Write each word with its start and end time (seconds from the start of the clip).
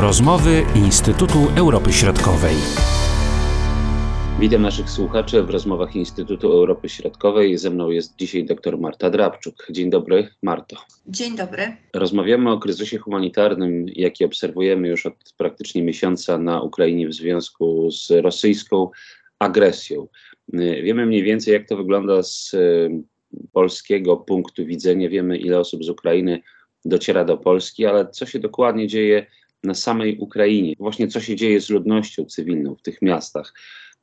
Rozmowy 0.00 0.62
Instytutu 0.76 1.38
Europy 1.56 1.92
Środkowej. 1.92 2.54
Witam 4.40 4.62
naszych 4.62 4.90
słuchaczy 4.90 5.42
w 5.42 5.50
rozmowach 5.50 5.96
Instytutu 5.96 6.52
Europy 6.52 6.88
Środkowej. 6.88 7.58
Ze 7.58 7.70
mną 7.70 7.90
jest 7.90 8.16
dzisiaj 8.16 8.44
dr 8.44 8.78
Marta 8.78 9.10
Drabczuk. 9.10 9.66
Dzień 9.70 9.90
dobry, 9.90 10.28
Marto. 10.42 10.76
Dzień 11.06 11.36
dobry. 11.36 11.76
Rozmawiamy 11.92 12.50
o 12.50 12.58
kryzysie 12.58 12.98
humanitarnym, 12.98 13.86
jaki 13.88 14.24
obserwujemy 14.24 14.88
już 14.88 15.06
od 15.06 15.14
praktycznie 15.36 15.82
miesiąca 15.82 16.38
na 16.38 16.62
Ukrainie 16.62 17.08
w 17.08 17.14
związku 17.14 17.90
z 17.90 18.10
rosyjską 18.10 18.90
agresją. 19.38 20.08
Wiemy 20.82 21.06
mniej 21.06 21.22
więcej, 21.22 21.54
jak 21.54 21.68
to 21.68 21.76
wygląda 21.76 22.22
z 22.22 22.52
polskiego 23.52 24.16
punktu 24.16 24.66
widzenia. 24.66 25.08
Wiemy, 25.08 25.38
ile 25.38 25.58
osób 25.58 25.84
z 25.84 25.88
Ukrainy 25.88 26.40
dociera 26.84 27.24
do 27.24 27.36
Polski, 27.36 27.86
ale 27.86 28.08
co 28.08 28.26
się 28.26 28.38
dokładnie 28.38 28.88
dzieje 28.88 29.26
na 29.64 29.74
samej 29.74 30.18
Ukrainie? 30.18 30.74
Właśnie 30.78 31.08
co 31.08 31.20
się 31.20 31.36
dzieje 31.36 31.60
z 31.60 31.70
ludnością 31.70 32.24
cywilną 32.24 32.74
w 32.74 32.82
tych 32.82 33.02
miastach, 33.02 33.52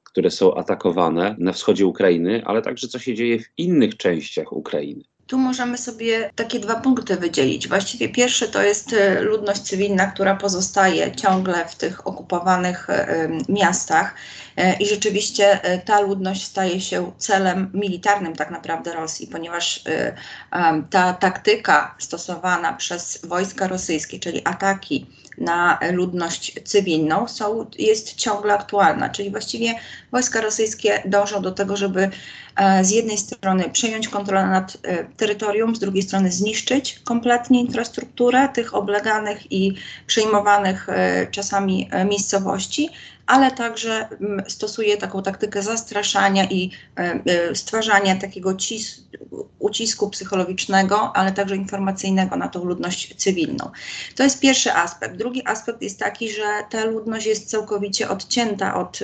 które 0.03 0.31
są 0.31 0.55
atakowane 0.55 1.35
na 1.39 1.53
wschodzie 1.53 1.85
Ukrainy, 1.85 2.41
ale 2.45 2.61
także 2.61 2.87
co 2.87 2.99
się 2.99 3.15
dzieje 3.15 3.39
w 3.39 3.45
innych 3.57 3.97
częściach 3.97 4.53
Ukrainy? 4.53 5.03
Tu 5.27 5.37
możemy 5.37 5.77
sobie 5.77 6.29
takie 6.35 6.59
dwa 6.59 6.75
punkty 6.75 7.15
wydzielić. 7.15 7.67
Właściwie 7.67 8.09
pierwszy 8.09 8.47
to 8.47 8.61
jest 8.61 8.93
e, 8.93 9.21
ludność 9.21 9.61
cywilna, 9.61 10.05
która 10.05 10.35
pozostaje 10.35 11.15
ciągle 11.15 11.65
w 11.65 11.75
tych 11.75 12.07
okupowanych 12.07 12.89
e, 12.89 13.29
miastach 13.49 14.15
e, 14.57 14.77
i 14.77 14.85
rzeczywiście 14.85 15.59
ta 15.85 15.99
ludność 15.99 16.43
staje 16.43 16.81
się 16.81 17.11
celem 17.17 17.71
militarnym 17.73 18.35
tak 18.35 18.51
naprawdę 18.51 18.93
Rosji, 18.93 19.27
ponieważ 19.27 19.83
ta 20.89 21.13
taktyka 21.13 21.95
stosowana 21.99 22.73
przez 22.73 23.25
wojska 23.25 23.67
rosyjskie, 23.67 24.19
czyli 24.19 24.41
ataki 24.45 25.05
na 25.37 25.79
ludność 25.91 26.59
cywilną 26.63 27.27
są, 27.27 27.65
jest 27.79 28.15
ciągle 28.15 28.53
aktualna. 28.53 29.09
Czyli 29.09 29.31
właściwie 29.31 29.73
wojska 30.11 30.41
rosyjskie 30.41 31.01
dążą 31.05 31.41
do 31.41 31.51
tego, 31.51 31.77
żeby 31.77 32.09
e, 32.55 32.85
z 32.85 32.91
jednej 32.91 33.17
strony 33.17 33.69
przejąć 33.69 34.07
kontrolę 34.07 34.47
nad 34.47 34.77
e, 34.83 35.03
terytorium, 35.03 35.75
z 35.75 35.79
drugiej 35.79 36.03
strony 36.03 36.31
zniszczyć 36.31 36.99
kompletnie 37.03 37.61
infrastrukturę 37.61 38.49
tych 38.49 38.75
obleganych 38.75 39.51
i 39.51 39.75
przejmowanych 40.07 40.89
e, 40.89 41.27
czasami 41.27 41.89
miejscowości, 42.09 42.89
ale 43.31 43.51
także 43.51 44.07
mm, 44.09 44.43
stosuje 44.47 44.97
taką 44.97 45.23
taktykę 45.23 45.63
zastraszania 45.63 46.45
i 46.45 46.71
stwarzania 47.53 48.15
takiego 48.15 48.53
cis, 48.53 49.03
ucisku 49.59 50.09
psychologicznego, 50.09 51.15
ale 51.15 51.31
także 51.31 51.55
informacyjnego 51.55 52.35
na 52.35 52.47
tą 52.47 52.65
ludność 52.65 53.15
cywilną. 53.15 53.71
To 54.15 54.23
jest 54.23 54.39
pierwszy 54.39 54.73
aspekt. 54.73 55.15
Drugi 55.15 55.47
aspekt 55.47 55.81
jest 55.81 55.99
taki, 55.99 56.29
że 56.29 56.43
ta 56.69 56.85
ludność 56.85 57.25
jest 57.25 57.49
całkowicie 57.49 58.09
odcięta 58.09 58.75
od, 58.75 58.99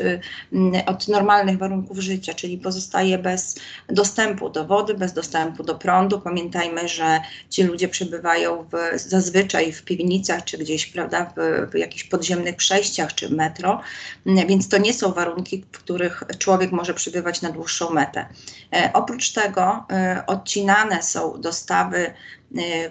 mm, 0.54 0.82
od 0.86 1.08
normalnych 1.08 1.58
warunków 1.58 2.00
życia, 2.00 2.34
czyli 2.34 2.58
pozostaje 2.58 3.18
bez 3.18 3.56
dostępu 3.90 4.50
do 4.50 4.66
wody, 4.66 4.94
bez 4.94 5.14
dostępu 5.14 5.64
do 5.64 5.76
prądu. 5.76 6.22
Pamiętajmy, 6.22 6.88
że 6.88 7.20
ci 7.50 7.64
ludzie 7.64 7.88
przebywają 7.88 8.64
w, 8.64 9.00
zazwyczaj 9.00 9.74
w 9.74 9.84
piwnicach, 9.84 10.44
czy 10.44 10.58
gdzieś, 10.58 10.86
prawda, 10.86 11.34
w, 11.38 11.72
w 11.72 11.78
jakichś 11.78 12.04
podziemnych 12.04 12.56
przejściach, 12.56 13.16
czy 13.16 13.30
metro, 13.30 13.82
więc 14.26 14.70
to 14.70 14.78
nie 14.78 14.94
są 14.94 15.14
warunki, 15.14 15.66
w 15.72 15.78
których 15.78 16.24
człowiek 16.38 16.72
może 16.72 16.94
przebywać 16.94 17.42
na 17.42 17.52
dłuższą 17.52 17.90
metę. 17.90 18.26
E, 18.74 18.90
oprócz 18.94 19.32
tego 19.32 19.86
e, 19.92 20.24
odcinane 20.28 21.04
są 21.04 21.42
dostawy 21.42 21.98
e, 21.98 22.14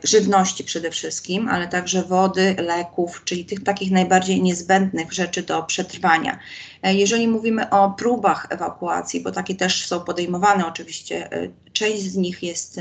żywności 0.04 0.64
przede 0.64 0.90
wszystkim, 0.90 1.48
ale 1.48 1.68
także 1.68 2.02
wody, 2.02 2.56
leków, 2.58 3.22
czyli 3.24 3.44
tych 3.44 3.64
takich 3.64 3.90
najbardziej 3.90 4.42
niezbędnych 4.42 5.12
rzeczy 5.12 5.42
do 5.42 5.62
przetrwania. 5.62 6.38
Jeżeli 6.82 7.28
mówimy 7.28 7.70
o 7.70 7.90
próbach 7.90 8.46
ewakuacji, 8.50 9.20
bo 9.20 9.32
takie 9.32 9.54
też 9.54 9.86
są 9.86 10.00
podejmowane, 10.00 10.66
oczywiście 10.66 11.28
część 11.72 12.02
z 12.02 12.16
nich 12.16 12.42
jest 12.42 12.80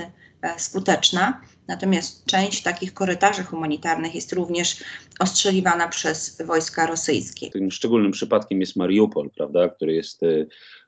skuteczna, 0.57 1.41
natomiast 1.68 2.26
część 2.26 2.64
takich 2.64 2.94
korytarzy 2.94 3.44
humanitarnych 3.44 4.16
jest 4.16 4.34
również 4.34 4.84
ostrzeliwana 5.20 5.88
przez 5.88 6.42
wojska 6.46 6.88
rosyjskie. 6.88 7.50
Tym 7.50 7.72
szczególnym 7.72 8.12
przypadkiem 8.12 8.59
jest 8.59 8.76
Mariupol, 8.76 9.30
prawda, 9.30 9.70
który 9.70 9.94
jest 9.94 10.22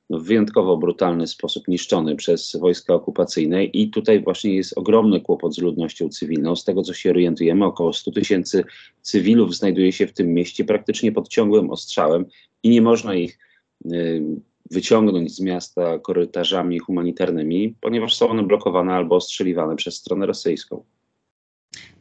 w 0.09 0.23
wyjątkowo 0.23 0.77
brutalny 0.77 1.27
sposób 1.27 1.67
niszczony 1.67 2.15
przez 2.15 2.55
wojska 2.55 2.93
okupacyjne 2.93 3.63
i 3.63 3.89
tutaj 3.89 4.23
właśnie 4.23 4.55
jest 4.55 4.77
ogromny 4.77 5.21
kłopot 5.21 5.55
z 5.55 5.57
ludnością 5.57 6.09
cywilną. 6.09 6.55
Z 6.55 6.63
tego 6.63 6.83
co 6.83 6.93
się 6.93 7.09
orientujemy, 7.09 7.65
około 7.65 7.93
100 7.93 8.11
tysięcy 8.11 8.63
cywilów 9.01 9.55
znajduje 9.55 9.91
się 9.91 10.07
w 10.07 10.13
tym 10.13 10.33
mieście 10.33 10.65
praktycznie 10.65 11.11
pod 11.11 11.27
ciągłym 11.27 11.69
ostrzałem 11.69 12.25
i 12.63 12.69
nie 12.69 12.81
można 12.81 13.15
ich 13.15 13.39
y, 13.85 14.23
wyciągnąć 14.71 15.35
z 15.35 15.39
miasta 15.41 15.99
korytarzami 15.99 16.79
humanitarnymi, 16.79 17.75
ponieważ 17.81 18.15
są 18.15 18.29
one 18.29 18.43
blokowane 18.43 18.93
albo 18.93 19.15
ostrzeliwane 19.15 19.75
przez 19.75 19.95
stronę 19.95 20.25
rosyjską. 20.25 20.83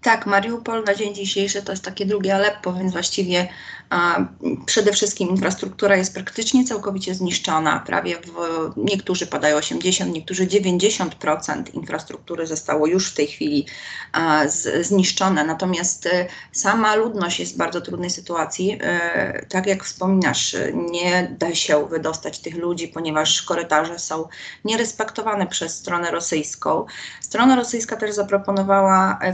Tak, 0.03 0.27
Mariupol 0.27 0.84
na 0.84 0.95
dzień 0.95 1.15
dzisiejszy 1.15 1.62
to 1.62 1.73
jest 1.73 1.84
takie 1.84 2.07
drugie 2.07 2.34
Aleppo, 2.34 2.73
więc 2.73 2.93
właściwie 2.93 3.49
a, 3.91 4.25
przede 4.67 4.93
wszystkim 4.93 5.29
infrastruktura 5.29 5.97
jest 5.97 6.15
praktycznie 6.15 6.65
całkowicie 6.65 7.15
zniszczona. 7.15 7.83
Prawie 7.87 8.17
w, 8.17 8.31
niektórzy 8.77 9.27
podają 9.27 9.57
80, 9.57 10.12
niektórzy 10.12 10.47
90% 10.47 11.75
infrastruktury 11.75 12.47
zostało 12.47 12.87
już 12.87 13.11
w 13.11 13.15
tej 13.15 13.27
chwili 13.27 13.67
a, 14.12 14.49
z, 14.49 14.87
zniszczone. 14.87 15.45
Natomiast 15.45 16.07
e, 16.07 16.27
sama 16.53 16.95
ludność 16.95 17.41
jest 17.41 17.55
w 17.55 17.57
bardzo 17.57 17.81
trudnej 17.81 18.11
sytuacji. 18.11 18.78
E, 18.81 19.47
tak 19.49 19.67
jak 19.67 19.84
wspominasz, 19.84 20.57
nie 20.75 21.37
da 21.39 21.55
się 21.55 21.89
wydostać 21.89 22.39
tych 22.39 22.57
ludzi, 22.57 22.89
ponieważ 22.89 23.43
korytarze 23.43 23.99
są 23.99 24.28
nierespektowane 24.65 25.47
przez 25.47 25.75
stronę 25.75 26.11
rosyjską. 26.11 26.87
Strona 27.21 27.57
rosyjska 27.57 27.97
też 27.97 28.15
zaproponowała 28.15 29.19
e, 29.23 29.33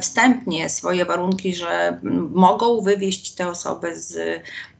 wstępnie 0.52 0.68
swoje 0.68 1.04
warunki, 1.04 1.54
że 1.54 1.98
mogą 2.30 2.80
wywieźć 2.80 3.32
te 3.32 3.48
osoby 3.48 4.00
z 4.00 4.16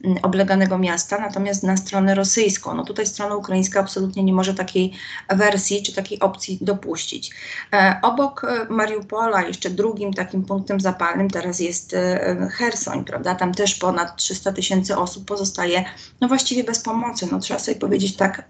mm, 0.04 0.18
obleganego 0.22 0.78
miasta, 0.78 1.18
natomiast 1.18 1.62
na 1.62 1.76
stronę 1.76 2.14
rosyjską. 2.14 2.74
No 2.74 2.84
tutaj 2.84 3.06
strona 3.06 3.36
ukraińska 3.36 3.80
absolutnie 3.80 4.24
nie 4.24 4.32
może 4.32 4.54
takiej 4.54 4.92
wersji 5.28 5.82
czy 5.82 5.94
takiej 5.94 6.20
opcji 6.20 6.58
dopuścić. 6.60 7.30
E, 7.72 7.98
obok 8.02 8.44
e, 8.44 8.66
Mariupola, 8.70 9.42
jeszcze 9.42 9.70
drugim 9.70 10.12
takim 10.12 10.44
punktem 10.44 10.80
zapalnym 10.80 11.30
teraz 11.30 11.60
jest 11.60 11.94
e, 11.94 12.48
Hersoń, 12.52 13.04
prawda? 13.04 13.34
Tam 13.34 13.54
też 13.54 13.74
ponad 13.74 14.16
300 14.16 14.52
tysięcy 14.52 14.96
osób 14.96 15.24
pozostaje 15.24 15.84
no 16.20 16.28
właściwie 16.28 16.64
bez 16.64 16.82
pomocy. 16.82 17.28
No 17.32 17.38
trzeba 17.38 17.60
sobie 17.60 17.78
powiedzieć 17.78 18.16
tak 18.16 18.44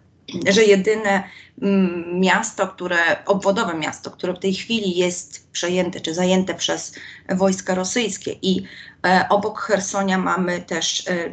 że 0.49 0.65
jedyne 0.65 1.23
mm, 1.63 2.21
miasto, 2.21 2.69
które, 2.69 3.25
obwodowe 3.27 3.75
miasto, 3.75 4.11
które 4.11 4.33
w 4.33 4.39
tej 4.39 4.55
chwili 4.55 4.97
jest 4.97 5.51
przejęte 5.53 6.01
czy 6.01 6.15
zajęte 6.15 6.55
przez 6.55 6.95
wojska 7.29 7.75
rosyjskie 7.75 8.33
i 8.43 8.63
e, 9.07 9.27
obok 9.31 9.61
Hersonia 9.61 10.19
mamy 10.19 10.61
też 10.61 11.09
e, 11.09 11.31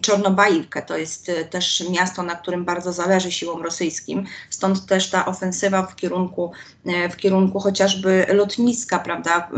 Czornobajivkę, 0.00 0.82
to 0.82 0.96
jest 0.98 1.28
e, 1.28 1.44
też 1.44 1.84
miasto, 1.90 2.22
na 2.22 2.34
którym 2.34 2.64
bardzo 2.64 2.92
zależy 2.92 3.32
siłom 3.32 3.62
rosyjskim, 3.62 4.24
stąd 4.50 4.86
też 4.86 5.10
ta 5.10 5.26
ofensywa 5.26 5.82
w 5.86 5.96
kierunku, 5.96 6.52
e, 6.86 7.08
w 7.08 7.16
kierunku 7.16 7.60
chociażby 7.60 8.26
lotniska, 8.32 8.98
prawda, 8.98 9.50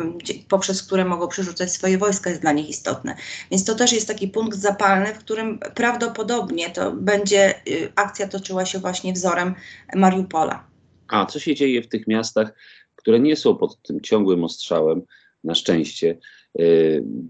poprzez 0.48 0.82
które 0.82 1.04
mogą 1.04 1.28
przerzucać 1.28 1.72
swoje 1.72 1.98
wojska 1.98 2.30
jest 2.30 2.42
dla 2.42 2.52
nich 2.52 2.68
istotne. 2.68 3.16
Więc 3.50 3.64
to 3.64 3.74
też 3.74 3.92
jest 3.92 4.08
taki 4.08 4.28
punkt 4.28 4.58
zapalny, 4.58 5.14
w 5.14 5.18
którym 5.18 5.58
prawdopodobnie 5.74 6.70
to 6.70 6.92
będzie, 6.92 7.54
y, 7.68 7.92
akcja 7.96 8.28
toczyła 8.28 8.66
się 8.66 8.78
właśnie 8.78 9.12
wzorem 9.12 9.54
Mariupola. 9.94 10.64
A 11.08 11.26
co 11.26 11.38
się 11.40 11.54
dzieje 11.54 11.82
w 11.82 11.88
tych 11.88 12.06
miastach, 12.06 12.52
które 12.96 13.20
nie 13.20 13.36
są 13.36 13.56
pod 13.56 13.82
tym 13.82 14.00
ciągłym 14.00 14.44
ostrzałem, 14.44 15.02
na 15.44 15.54
szczęście, 15.54 16.18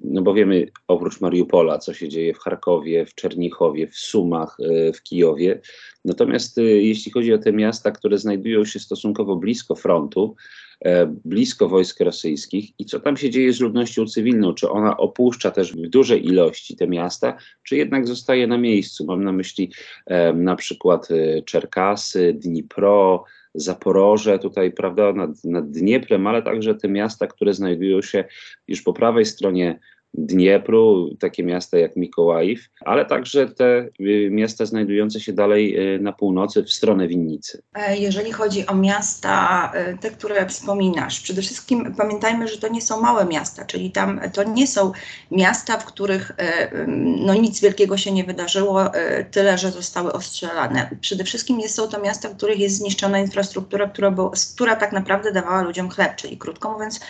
no 0.04 0.22
bo 0.22 0.34
wiemy 0.34 0.66
oprócz 0.88 1.20
Mariupola, 1.20 1.78
co 1.78 1.94
się 1.94 2.08
dzieje 2.08 2.34
w 2.34 2.38
Charkowie, 2.38 3.06
w 3.06 3.14
Czernichowie, 3.14 3.86
w 3.86 3.96
Sumach, 3.96 4.56
y, 4.60 4.92
w 4.92 5.02
Kijowie. 5.02 5.60
Natomiast 6.04 6.58
y, 6.58 6.62
jeśli 6.62 7.12
chodzi 7.12 7.32
o 7.32 7.38
te 7.38 7.52
miasta, 7.52 7.90
które 7.90 8.18
znajdują 8.18 8.64
się 8.64 8.78
stosunkowo 8.78 9.36
blisko 9.36 9.74
frontu, 9.74 10.36
e, 10.84 11.06
blisko 11.24 11.68
wojsk 11.68 12.00
rosyjskich 12.00 12.70
i 12.78 12.84
co 12.84 13.00
tam 13.00 13.16
się 13.16 13.30
dzieje 13.30 13.52
z 13.52 13.60
ludnością 13.60 14.06
cywilną? 14.06 14.54
Czy 14.54 14.70
ona 14.70 14.96
opuszcza 14.96 15.50
też 15.50 15.72
w 15.72 15.88
dużej 15.88 16.26
ilości 16.26 16.76
te 16.76 16.86
miasta, 16.86 17.36
czy 17.62 17.76
jednak 17.76 18.06
zostaje 18.06 18.46
na 18.46 18.58
miejscu? 18.58 19.04
Mam 19.04 19.24
na 19.24 19.32
myśli 19.32 19.72
e, 20.06 20.32
na 20.32 20.56
przykład 20.56 21.08
Czerkasy, 21.44 22.32
Dnipro, 22.32 23.24
Zaporoże, 23.56 24.38
tutaj, 24.38 24.72
prawda, 24.72 25.12
nad, 25.12 25.44
nad 25.44 25.70
Dnieprem, 25.70 26.26
ale 26.26 26.42
także 26.42 26.74
te 26.74 26.88
miasta, 26.88 27.26
które 27.26 27.54
znajdują 27.54 28.02
się 28.02 28.24
już 28.68 28.82
po 28.82 28.92
prawej 28.92 29.24
stronie 29.24 29.78
Dniepru, 30.18 31.16
takie 31.20 31.42
miasta 31.42 31.78
jak 31.78 31.96
Mikołajów, 31.96 32.60
ale 32.80 33.04
także 33.04 33.48
te 33.48 33.88
y, 34.00 34.28
miasta 34.30 34.66
znajdujące 34.66 35.20
się 35.20 35.32
dalej 35.32 35.94
y, 35.94 36.00
na 36.00 36.12
północy 36.12 36.62
w 36.62 36.72
stronę 36.72 37.08
Winnicy. 37.08 37.62
E, 37.74 37.96
jeżeli 37.96 38.32
chodzi 38.32 38.66
o 38.66 38.74
miasta, 38.74 39.72
e, 39.74 39.98
te, 39.98 40.10
które 40.10 40.46
wspominasz, 40.46 41.20
przede 41.20 41.42
wszystkim 41.42 41.94
pamiętajmy, 41.94 42.48
że 42.48 42.58
to 42.58 42.68
nie 42.68 42.82
są 42.82 43.00
małe 43.00 43.24
miasta, 43.24 43.64
czyli 43.64 43.90
tam 43.90 44.20
to 44.32 44.42
nie 44.42 44.66
są 44.66 44.92
miasta, 45.30 45.78
w 45.78 45.84
których 45.84 46.32
e, 46.38 46.86
no, 46.96 47.34
nic 47.34 47.60
wielkiego 47.60 47.96
się 47.96 48.12
nie 48.12 48.24
wydarzyło, 48.24 48.90
tyle, 49.30 49.58
że 49.58 49.70
zostały 49.70 50.12
ostrzelane. 50.12 50.90
Przede 51.00 51.24
wszystkim 51.24 51.68
są 51.68 51.88
to 51.88 52.00
miasta, 52.00 52.28
w 52.28 52.36
których 52.36 52.58
jest 52.58 52.76
zniszczona 52.76 53.18
infrastruktura, 53.18 53.88
która, 53.88 54.10
był, 54.10 54.30
która 54.54 54.76
tak 54.76 54.92
naprawdę 54.92 55.32
dawała 55.32 55.62
ludziom 55.62 55.90
chleb, 55.90 56.16
czyli 56.16 56.38
krótko 56.38 56.72
mówiąc, 56.72 57.00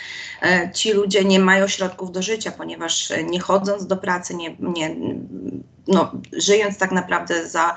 ci 0.74 0.92
ludzie 0.92 1.24
nie 1.24 1.40
mają 1.40 1.68
środków 1.68 2.12
do 2.12 2.22
życia, 2.22 2.52
ponieważ 2.52 2.95
nie 3.30 3.40
chodząc 3.40 3.86
do 3.86 3.96
pracy, 3.96 4.34
nie, 4.34 4.56
nie 4.58 4.96
no, 5.88 6.12
żyjąc 6.32 6.78
tak 6.78 6.92
naprawdę 6.92 7.48
za 7.48 7.74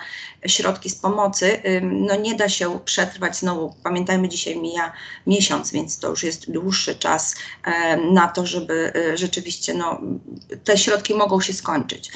środki 0.47 0.89
z 0.89 0.95
pomocy, 0.95 1.61
no 1.81 2.15
nie 2.15 2.35
da 2.35 2.49
się 2.49 2.79
przetrwać 2.85 3.37
znowu. 3.37 3.75
Pamiętajmy, 3.83 4.29
dzisiaj 4.29 4.57
mija 4.57 4.93
miesiąc, 5.27 5.71
więc 5.71 5.99
to 5.99 6.09
już 6.09 6.23
jest 6.23 6.51
dłuższy 6.51 6.95
czas 6.95 7.35
na 8.11 8.27
to, 8.27 8.45
żeby 8.45 8.93
y, 8.95 9.17
rzeczywiście 9.17 9.73
no, 9.73 10.01
te 10.63 10.77
środki 10.77 11.13
mogą 11.13 11.41
się 11.41 11.53
skończyć. 11.53 12.11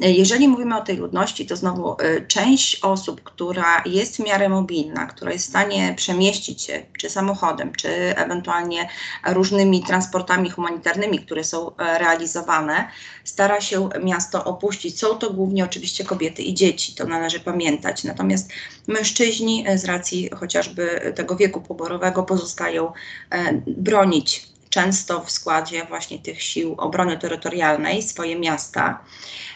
Jeżeli 0.00 0.48
mówimy 0.48 0.76
o 0.76 0.80
tej 0.80 0.96
ludności, 0.96 1.46
to 1.46 1.56
znowu 1.56 1.96
część 2.28 2.84
osób, 2.84 3.22
która 3.22 3.82
jest 3.86 4.16
w 4.16 4.26
miarę 4.26 4.48
mobilna, 4.48 5.06
która 5.06 5.32
jest 5.32 5.46
w 5.46 5.48
stanie 5.48 5.94
przemieścić 5.96 6.62
się 6.62 6.82
czy 6.98 7.10
samochodem, 7.10 7.72
czy 7.72 7.88
ewentualnie 8.16 8.88
różnymi 9.26 9.82
transportami 9.82 10.50
humanitarnymi, 10.50 11.18
które 11.18 11.44
są 11.44 11.76
e, 11.76 11.98
realizowane, 11.98 12.88
stara 13.24 13.60
się 13.60 13.88
miasto 14.02 14.44
opuścić. 14.44 14.98
Są 14.98 15.18
to 15.18 15.30
głównie 15.36 15.64
oczywiście 15.64 16.04
kobiety 16.04 16.42
i 16.42 16.54
dzieci, 16.54 16.94
to 16.94 17.06
należy 17.06 17.40
pamiętać. 17.40 18.04
Natomiast 18.04 18.50
mężczyźni 18.86 19.64
e, 19.66 19.78
z 19.78 19.84
racji 19.84 20.30
chociażby 20.34 21.12
tego 21.16 21.36
wieku 21.36 21.60
poborowego 21.60 22.22
pozostają 22.22 22.92
e, 23.30 23.52
bronić 23.66 24.48
często 24.70 25.20
w 25.20 25.30
składzie 25.30 25.86
właśnie 25.88 26.18
tych 26.18 26.42
sił 26.42 26.74
obrony 26.78 27.18
terytorialnej 27.18 28.02
swoje 28.02 28.38
miasta. 28.38 29.04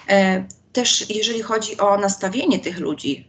E, 0.09 0.44
też 0.73 1.11
jeżeli 1.11 1.43
chodzi 1.43 1.79
o 1.79 1.97
nastawienie 1.97 2.59
tych 2.59 2.79
ludzi, 2.79 3.29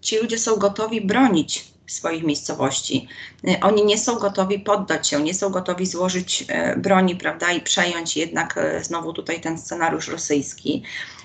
ci 0.00 0.18
ludzie 0.18 0.38
są 0.38 0.56
gotowi 0.56 1.00
bronić 1.00 1.71
swoich 1.92 2.22
miejscowości. 2.22 3.08
E, 3.48 3.60
oni 3.60 3.84
nie 3.84 3.98
są 3.98 4.14
gotowi 4.14 4.58
poddać 4.58 5.08
się, 5.08 5.22
nie 5.22 5.34
są 5.34 5.50
gotowi 5.50 5.86
złożyć 5.86 6.44
e, 6.48 6.76
broni, 6.76 7.16
prawda, 7.16 7.52
i 7.52 7.60
przejąć 7.60 8.16
jednak 8.16 8.58
znowu 8.82 9.12
tutaj 9.12 9.40
ten 9.40 9.58
scenariusz 9.58 10.08
rosyjski. 10.08 10.82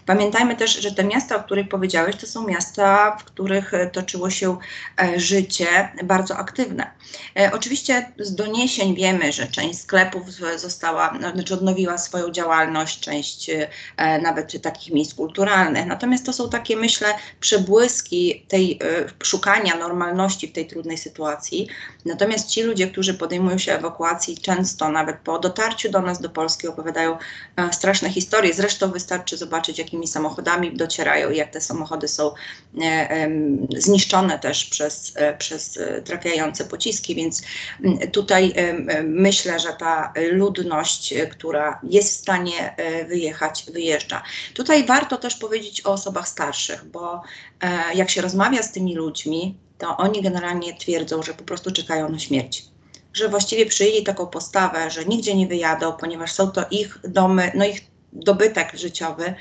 Pamiętajmy 0.08 0.56
też, 0.56 0.80
że 0.80 0.92
te 0.92 1.04
miasta, 1.04 1.36
o 1.36 1.44
których 1.44 1.70
powiedziałeś, 1.70 2.16
to 2.16 2.28
są 2.28 2.48
miasta, 2.48 3.18
w 3.20 3.24
których 3.24 3.74
e, 3.74 3.88
toczyło 3.90 4.30
się 4.30 4.58
e, 5.02 5.20
życie 5.20 5.90
bardzo 6.04 6.38
aktywne. 6.38 6.92
E, 7.40 7.52
oczywiście 7.54 8.12
z 8.20 8.36
doniesień 8.36 8.96
wiemy, 8.96 9.32
że 9.32 9.48
część 9.48 9.80
sklepów 9.80 10.26
została, 10.56 11.18
no, 11.22 11.32
znaczy 11.32 11.54
odnowiła 11.54 11.98
swoją 11.98 12.32
działalność, 12.32 13.00
część 13.00 13.52
nawet 14.22 14.62
takich 14.62 14.94
miejsc 14.94 15.14
kulturalnych. 15.14 15.86
Natomiast 15.86 16.26
to 16.26 16.34
są 16.34 16.50
takie, 16.50 16.76
myślę, 16.78 17.08
przebłyski 17.40 18.46
tej 18.48 18.80
szukania 19.24 19.76
normalności 19.76 20.48
w 20.48 20.54
tej 20.58 20.68
trudnej 20.68 20.98
sytuacji. 20.98 21.68
Natomiast 22.06 22.50
ci 22.50 22.64
ludzie, 22.64 22.88
którzy 22.88 23.14
podejmują 23.14 23.58
się 23.58 23.74
ewakuacji, 23.74 24.38
często 24.38 24.90
nawet 24.90 25.18
po 25.24 25.40
dotarciu 25.40 25.92
do 25.92 26.02
nas, 26.02 26.22
do 26.22 26.30
Polski, 26.30 26.68
opowiadają 26.68 27.18
straszne 27.72 28.10
historie. 28.10 28.54
Zresztą 28.54 28.92
wystarczy 28.92 29.38
zobaczyć, 29.38 29.78
jakim 29.78 29.98
jakimi 29.98 30.08
samochodami 30.08 30.78
docierają 30.78 31.30
i 31.30 31.38
jak 31.38 31.52
te 31.52 31.62
samochody 31.62 32.08
są 32.08 32.32
e, 32.82 33.30
zniszczone 33.78 34.40
też 34.40 34.66
przez, 34.66 35.14
e, 35.16 35.38
przez 35.38 35.78
e, 35.78 36.02
trafiające 36.02 36.66
pociski, 36.66 37.16
więc 37.16 37.42
tutaj 38.12 38.54
myślę, 39.04 39.60
że 39.60 39.74
ta 39.74 40.14
ludność, 40.32 41.14
która 41.32 41.80
jest 41.84 42.14
w 42.14 42.22
stanie 42.22 42.76
wyjechać, 43.08 43.66
wyjeżdża. 43.74 44.24
Tutaj 44.54 44.86
warto 44.86 45.18
też 45.18 45.36
powiedzieć 45.36 45.86
o 45.86 45.92
osobach 45.92 46.28
starszych, 46.28 46.86
bo 46.86 47.22
jak 47.96 48.10
się 48.10 48.22
rozmawia 48.22 48.64
z 48.64 48.72
tymi 48.72 48.96
ludźmi, 48.96 49.56
to 49.78 49.98
oni 49.98 50.22
generalnie 50.22 50.74
twierdzą, 50.74 51.24
że 51.24 51.34
po 51.34 51.44
prostu 51.44 51.72
czekają 51.72 52.10
na 52.10 52.20
śmierć 52.20 52.66
że 53.14 53.30
właściwie 53.30 53.66
przyjęli 53.66 54.04
taką 54.04 54.28
postawę, 54.28 54.92
że 54.92 55.06
nigdzie 55.06 55.36
nie 55.36 55.48
wyjadą, 55.48 55.94
ponieważ 55.94 56.32
są 56.34 56.52
to 56.52 56.62
ich 56.72 57.00
domy, 57.08 57.52
no 57.56 57.66
ich 57.66 57.82
dobytek 58.14 58.76
życiowy, 58.76 59.34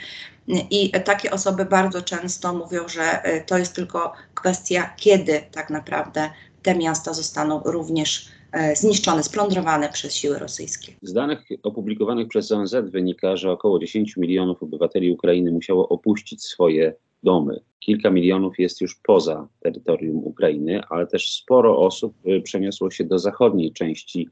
i 0.70 0.90
takie 1.04 1.30
osoby 1.30 1.64
bardzo 1.64 2.02
często 2.02 2.54
mówią, 2.54 2.88
że 2.88 3.22
e, 3.22 3.44
to 3.44 3.58
jest 3.58 3.74
tylko 3.74 4.12
kwestia, 4.34 4.94
kiedy 4.96 5.42
tak 5.52 5.70
naprawdę 5.70 6.30
te 6.62 6.74
miasta 6.74 7.14
zostaną 7.14 7.62
również 7.64 8.28
e, 8.52 8.76
zniszczone, 8.76 9.22
splądrowane 9.22 9.88
przez 9.88 10.14
siły 10.14 10.38
rosyjskie. 10.38 10.92
Z 11.02 11.12
danych 11.12 11.38
opublikowanych 11.62 12.28
przez 12.28 12.52
ONZ 12.52 12.74
wynika, 12.82 13.36
że 13.36 13.52
około 13.52 13.78
10 13.78 14.16
milionów 14.16 14.62
obywateli 14.62 15.10
Ukrainy 15.10 15.52
musiało 15.52 15.88
opuścić 15.88 16.44
swoje 16.44 16.94
domy. 17.22 17.60
Kilka 17.80 18.10
milionów 18.10 18.58
jest 18.58 18.80
już 18.80 18.94
poza 18.94 19.48
terytorium 19.60 20.16
Ukrainy, 20.16 20.80
ale 20.90 21.06
też 21.06 21.32
sporo 21.32 21.78
osób 21.78 22.14
e, 22.26 22.40
przeniosło 22.40 22.90
się 22.90 23.04
do 23.04 23.18
zachodniej 23.18 23.72
części 23.72 24.28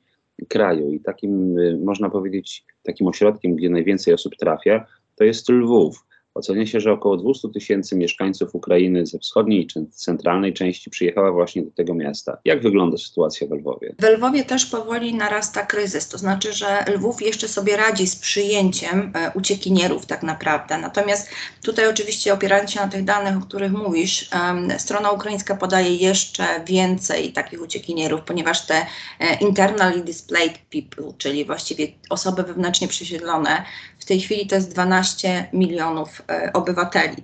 kraju 0.48 0.92
i 0.92 1.00
takim, 1.00 1.56
można 1.84 2.10
powiedzieć, 2.10 2.64
takim 2.82 3.06
ośrodkiem, 3.06 3.56
gdzie 3.56 3.70
najwięcej 3.70 4.14
osób 4.14 4.36
trafia, 4.36 4.86
to 5.16 5.24
jest 5.24 5.48
Lwów. 5.48 6.06
Ocenia 6.34 6.66
się, 6.66 6.80
że 6.80 6.92
około 6.92 7.16
200 7.16 7.48
tysięcy 7.48 7.96
mieszkańców 7.96 8.54
Ukrainy 8.54 9.06
ze 9.06 9.18
wschodniej 9.18 9.66
czy 9.66 9.86
centralnej 9.90 10.52
części 10.54 10.90
przyjechała 10.90 11.32
właśnie 11.32 11.62
do 11.62 11.70
tego 11.70 11.94
miasta. 11.94 12.38
Jak 12.44 12.62
wygląda 12.62 12.96
sytuacja 12.96 13.46
w 13.46 13.50
Lwowie? 13.50 13.94
W 13.98 14.04
Lwowie 14.04 14.44
też 14.44 14.66
powoli 14.66 15.14
narasta 15.14 15.66
kryzys, 15.66 16.08
to 16.08 16.18
znaczy, 16.18 16.52
że 16.52 16.84
Lwów 16.94 17.22
jeszcze 17.22 17.48
sobie 17.48 17.76
radzi 17.76 18.06
z 18.06 18.16
przyjęciem 18.16 19.12
e, 19.14 19.30
uciekinierów 19.34 20.06
tak 20.06 20.22
naprawdę. 20.22 20.78
Natomiast 20.78 21.28
tutaj 21.62 21.88
oczywiście 21.88 22.34
opierając 22.34 22.70
się 22.70 22.80
na 22.80 22.88
tych 22.88 23.04
danych, 23.04 23.36
o 23.36 23.40
których 23.40 23.72
mówisz, 23.72 24.30
strona 24.78 25.10
ukraińska 25.10 25.56
podaje 25.56 25.96
jeszcze 25.96 26.44
więcej 26.66 27.32
takich 27.32 27.62
uciekinierów, 27.62 28.20
ponieważ 28.22 28.66
te 28.66 28.86
e, 29.20 29.38
internally 29.40 30.04
displaced 30.04 30.58
people, 30.58 31.12
czyli 31.18 31.44
właściwie 31.44 31.86
osoby 32.10 32.42
wewnętrznie 32.42 32.88
przesiedlone, 32.88 33.64
w 34.04 34.06
tej 34.06 34.20
chwili 34.20 34.46
to 34.46 34.54
jest 34.54 34.70
12 34.72 35.48
milionów 35.52 36.22
e, 36.28 36.50
obywateli. 36.52 37.22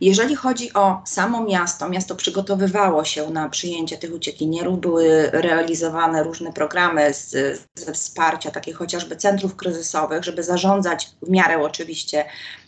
Jeżeli 0.00 0.36
chodzi 0.36 0.72
o 0.72 1.02
samo 1.06 1.44
miasto, 1.44 1.88
miasto 1.88 2.16
przygotowywało 2.16 3.04
się 3.04 3.30
na 3.30 3.48
przyjęcie 3.48 3.98
tych 3.98 4.14
uciekinierów, 4.14 4.80
były 4.80 5.30
realizowane 5.32 6.22
różne 6.22 6.52
programy 6.52 7.14
z, 7.14 7.30
ze 7.74 7.92
wsparcia, 7.92 8.50
takich 8.50 8.76
chociażby 8.76 9.16
centrów 9.16 9.56
kryzysowych, 9.56 10.24
żeby 10.24 10.42
zarządzać 10.42 11.10
w 11.22 11.30
miarę 11.30 11.62
oczywiście 11.62 12.24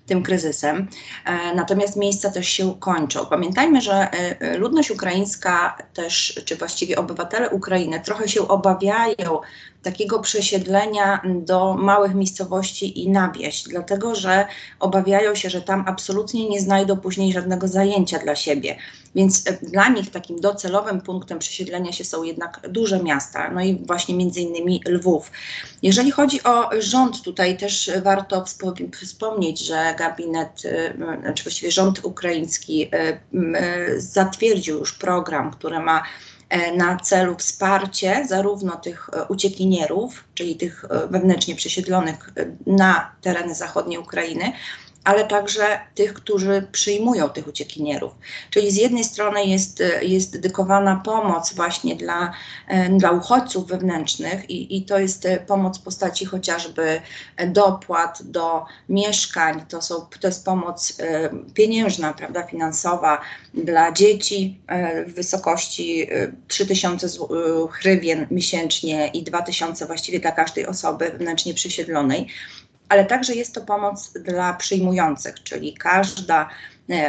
tym 0.07 0.23
kryzysem. 0.23 0.89
E, 1.25 1.55
natomiast 1.55 1.97
miejsca 1.97 2.31
też 2.31 2.49
się 2.49 2.75
kończą. 2.81 3.27
Pamiętajmy, 3.27 3.81
że 3.81 4.11
e, 4.11 4.59
ludność 4.59 4.91
ukraińska 4.91 5.79
też, 5.95 6.41
czy 6.45 6.57
właściwie 6.57 6.99
obywatele 6.99 7.51
Ukrainy 7.51 8.01
trochę 8.01 8.29
się 8.29 8.49
obawiają 8.49 9.41
takiego 9.83 10.19
przesiedlenia 10.19 11.21
do 11.25 11.75
małych 11.75 12.15
miejscowości 12.15 13.03
i 13.03 13.09
na 13.09 13.33
wieś, 13.33 13.63
dlatego 13.63 14.15
że 14.15 14.47
obawiają 14.81 15.35
się, 15.35 15.51
że 15.51 15.63
tam 15.63 15.85
absolutnie 15.87 16.49
nie 16.49 16.61
znajdą 16.61 16.97
później 16.97 17.33
żadnego 17.33 17.69
zajęcia 17.69 18.19
dla 18.19 18.37
siebie. 18.37 18.77
Więc 19.15 19.47
e, 19.47 19.53
dla 19.63 19.89
nich 19.89 20.11
takim 20.11 20.41
docelowym 20.41 21.01
punktem 21.01 21.39
przesiedlenia 21.39 21.93
się 21.93 22.05
są 22.05 22.23
jednak 22.23 22.61
duże 22.69 23.03
miasta, 23.03 23.51
no 23.51 23.63
i 23.65 23.75
właśnie 23.87 24.15
między 24.15 24.41
innymi 24.41 24.83
Lwów. 24.89 25.31
Jeżeli 25.83 26.11
chodzi 26.11 26.43
o 26.43 26.71
rząd, 26.79 27.23
tutaj 27.23 27.57
też 27.57 27.91
warto 28.03 28.45
wspomnieć, 29.03 29.67
że 29.67 29.95
gabinet, 29.99 30.63
e, 30.65 30.95
znaczy 31.21 31.45
właściwie 31.45 31.73
rząd 31.73 32.05
ukraiński 32.05 32.89
e, 32.93 33.21
zatwierdził 33.97 34.79
już 34.79 34.93
program, 34.93 35.51
który 35.51 35.79
ma 35.79 36.03
na 36.77 36.97
celu 36.97 37.37
wsparcie 37.37 38.27
zarówno 38.29 38.77
tych 38.77 39.11
uciekinierów, 39.29 40.25
czyli 40.35 40.57
tych 40.57 40.85
wewnętrznie 41.11 41.55
przesiedlonych 41.55 42.31
na 42.67 43.13
tereny 43.21 43.55
zachodniej 43.55 43.99
Ukrainy, 43.99 44.53
ale 45.05 45.25
także 45.25 45.79
tych, 45.95 46.15
którzy 46.15 46.67
przyjmują 46.73 47.29
tych 47.29 47.49
uciekinierów. 47.49 48.13
Czyli 48.51 48.71
z 48.71 48.77
jednej 48.77 49.05
strony 49.05 49.45
jest, 49.45 49.83
jest 50.03 50.33
dedykowana 50.33 51.03
pomoc 51.05 51.53
właśnie 51.55 51.97
dla, 51.97 52.33
dla 52.91 53.11
uchodźców 53.11 53.67
wewnętrznych 53.67 54.51
i, 54.51 54.77
i 54.77 54.83
to 54.83 54.99
jest 54.99 55.29
pomoc 55.47 55.79
w 55.79 55.83
postaci 55.83 56.25
chociażby 56.25 57.01
dopłat 57.47 58.23
do 58.23 58.65
mieszkań, 58.89 59.65
to, 59.69 59.83
są, 59.83 60.07
to 60.21 60.29
jest 60.29 60.45
pomoc 60.45 60.97
e, 61.01 61.31
pieniężna, 61.55 62.13
prawda, 62.13 62.43
finansowa 62.43 63.21
dla 63.55 63.93
dzieci 63.93 64.61
e, 64.67 65.05
w 65.05 65.15
wysokości 65.15 66.07
3000 66.49 67.07
e, 67.07 67.11
hrywien 67.71 68.27
miesięcznie 68.31 69.09
i 69.09 69.23
2000 69.23 69.87
właściwie 69.87 70.21
dla 70.21 70.33
każdej 70.33 70.67
osoby 70.67 71.11
wewnętrznie 71.11 71.55
przesiedlonej. 71.55 72.27
Ale 72.91 73.05
także 73.05 73.35
jest 73.35 73.55
to 73.55 73.61
pomoc 73.61 74.13
dla 74.13 74.53
przyjmujących, 74.53 75.43
czyli 75.43 75.75
każda 75.75 76.49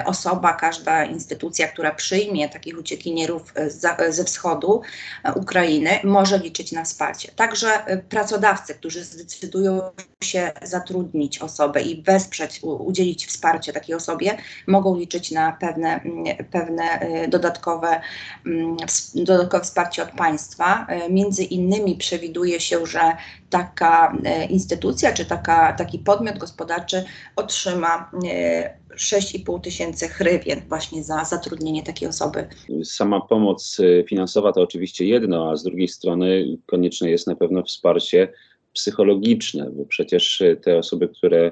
osoba, 0.06 0.54
każda 0.54 1.06
instytucja, 1.06 1.68
która 1.68 1.92
przyjmie 1.92 2.50
takich 2.50 2.80
uciekinierów 2.80 3.54
e, 3.56 3.70
e, 4.00 4.14
ze 4.14 4.24
wschodu 4.24 4.82
e, 5.24 5.34
Ukrainy, 5.34 5.90
może 6.04 6.38
liczyć 6.38 6.72
na 6.72 6.84
wsparcie. 6.84 7.32
Także 7.36 7.86
e, 7.86 7.98
pracodawcy, 7.98 8.74
którzy 8.74 9.04
zdecydują 9.04 9.82
się 10.24 10.52
zatrudnić 10.64 11.40
osobę 11.40 11.82
i 11.82 12.04
wesprzeć, 12.04 12.60
udzielić 12.64 13.28
wsparcia 13.28 13.74
takiej 13.74 13.96
osobie, 13.96 14.38
mogą 14.68 14.98
liczyć 14.98 15.32
na 15.32 15.52
pewne, 15.52 16.00
pewne 16.52 16.84
e, 16.84 17.28
dodatkowe, 17.28 18.02
dodatkowe 19.16 19.64
wsparcie 19.64 20.04
od 20.04 20.12
państwa. 20.12 20.86
E, 20.90 21.10
Między 21.10 21.44
innymi 21.44 21.96
przewiduje 21.96 22.60
się, 22.60 22.86
że 22.86 23.02
taka 23.50 24.18
e, 24.26 24.46
instytucja 24.46 25.14
czy 25.14 25.26
taka, 25.26 25.74
taki 25.74 26.00
podmiot 26.00 26.38
gospodarczy 26.38 27.06
otrzyma 27.36 28.12
e, 28.32 28.81
6,5 28.96 29.62
tysięcy 29.62 30.08
hrywien 30.08 30.62
właśnie 30.70 31.04
za 31.04 31.24
zatrudnienie 31.24 31.84
takiej 31.84 32.10
osoby. 32.10 32.48
Sama 32.84 33.22
pomoc 33.22 33.80
y, 33.80 34.06
finansowa 34.08 34.52
to 34.52 34.62
oczywiście 34.62 35.06
jedno, 35.06 35.52
a 35.52 35.56
z 35.56 35.64
drugiej 35.64 35.88
strony 35.88 36.58
konieczne 36.66 37.10
jest 37.10 37.28
na 37.28 37.36
pewno 37.36 37.64
wsparcie 37.64 38.28
psychologiczne, 38.74 39.70
bo 39.74 39.86
przecież 39.86 40.42
y, 40.42 40.60
te 40.64 40.78
osoby, 40.78 41.10
które 41.10 41.52